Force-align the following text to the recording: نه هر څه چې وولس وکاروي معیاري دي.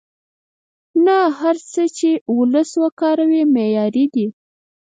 نه 1.05 1.17
هر 1.39 1.55
څه 1.71 1.83
چې 1.97 2.09
وولس 2.33 2.71
وکاروي 2.83 3.41
معیاري 3.53 4.05
دي. 4.13 4.27